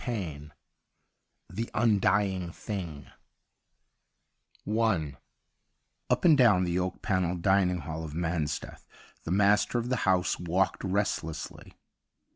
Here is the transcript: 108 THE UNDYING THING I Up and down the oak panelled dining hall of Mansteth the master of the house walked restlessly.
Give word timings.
108 0.05 0.51
THE 1.47 1.69
UNDYING 1.75 2.51
THING 2.53 3.05
I 4.67 5.15
Up 6.09 6.25
and 6.25 6.35
down 6.35 6.63
the 6.63 6.79
oak 6.79 7.03
panelled 7.03 7.43
dining 7.43 7.81
hall 7.81 8.03
of 8.03 8.15
Mansteth 8.15 8.87
the 9.25 9.29
master 9.31 9.77
of 9.77 9.89
the 9.89 9.97
house 9.97 10.39
walked 10.39 10.83
restlessly. 10.83 11.73